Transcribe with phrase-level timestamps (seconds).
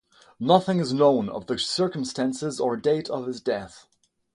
[0.39, 3.85] Nothing is known of the circumstances or date of his death.